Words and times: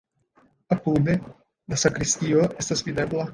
Apude 0.75 1.15
la 1.73 1.79
sakristio 1.83 2.49
estas 2.65 2.83
videbla. 2.89 3.29